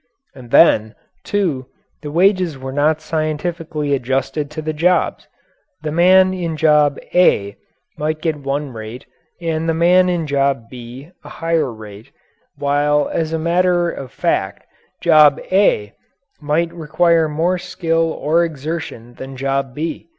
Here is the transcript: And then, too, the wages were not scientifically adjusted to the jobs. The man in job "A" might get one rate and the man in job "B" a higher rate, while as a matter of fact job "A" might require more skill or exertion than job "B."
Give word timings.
And 0.33 0.49
then, 0.49 0.95
too, 1.23 1.67
the 2.01 2.09
wages 2.09 2.57
were 2.57 2.71
not 2.71 3.01
scientifically 3.01 3.93
adjusted 3.93 4.49
to 4.49 4.59
the 4.63 4.73
jobs. 4.73 5.27
The 5.83 5.91
man 5.91 6.33
in 6.33 6.57
job 6.57 6.97
"A" 7.13 7.55
might 7.99 8.19
get 8.19 8.37
one 8.37 8.73
rate 8.73 9.05
and 9.39 9.69
the 9.69 9.75
man 9.75 10.09
in 10.09 10.25
job 10.25 10.69
"B" 10.71 11.11
a 11.23 11.29
higher 11.29 11.71
rate, 11.71 12.11
while 12.55 13.09
as 13.09 13.31
a 13.31 13.37
matter 13.37 13.91
of 13.91 14.11
fact 14.11 14.65
job 15.01 15.39
"A" 15.51 15.93
might 16.39 16.73
require 16.73 17.29
more 17.29 17.59
skill 17.59 18.11
or 18.11 18.43
exertion 18.43 19.13
than 19.13 19.37
job 19.37 19.75
"B." 19.75 20.09